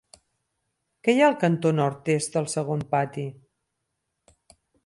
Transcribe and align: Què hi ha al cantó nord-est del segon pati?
Què 1.07 1.15
hi 1.15 1.21
ha 1.25 1.27
al 1.33 1.37
cantó 1.43 1.73
nord-est 1.81 2.39
del 2.39 2.51
segon 2.57 2.83
pati? 2.97 3.29